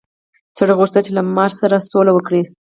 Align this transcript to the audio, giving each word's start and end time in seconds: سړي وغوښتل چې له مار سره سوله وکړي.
سړي 0.57 0.73
وغوښتل 0.73 1.01
چې 1.05 1.11
له 1.17 1.23
مار 1.35 1.51
سره 1.61 1.85
سوله 1.91 2.11
وکړي. 2.13 2.41